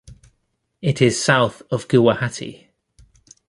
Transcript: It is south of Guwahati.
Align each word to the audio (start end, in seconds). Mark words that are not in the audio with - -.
It 0.81 0.99
is 0.99 1.23
south 1.23 1.61
of 1.69 1.87
Guwahati. 1.87 2.69